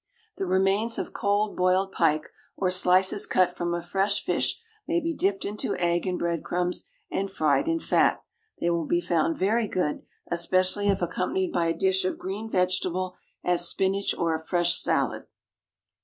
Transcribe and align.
The 0.37 0.47
remains 0.47 0.97
of 0.97 1.13
cold 1.13 1.55
boiled 1.55 1.91
pike, 1.91 2.31
or 2.57 2.71
slices 2.71 3.27
cut 3.27 3.55
from 3.55 3.75
a 3.75 3.83
fresh 3.83 4.23
fish, 4.23 4.59
may 4.87 4.99
be 4.99 5.13
dipped 5.13 5.45
into 5.45 5.75
egg 5.75 6.07
and 6.07 6.17
breadcrumbs 6.17 6.85
and 7.11 7.29
fried 7.29 7.67
in 7.67 7.79
fat. 7.79 8.23
They 8.59 8.71
will 8.71 8.87
be 8.87 8.99
found 8.99 9.37
very 9.37 9.67
good, 9.67 10.01
especially 10.25 10.87
if 10.89 11.03
accompanied 11.03 11.53
by 11.53 11.67
a 11.67 11.77
dish 11.77 12.03
of 12.03 12.17
green 12.17 12.49
vegetable, 12.49 13.13
as 13.43 13.67
spinach, 13.69 14.15
or 14.17 14.33
a 14.33 14.39
fresh 14.43 14.75
salad. 14.75 15.27